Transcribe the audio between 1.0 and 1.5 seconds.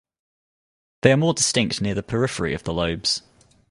They are more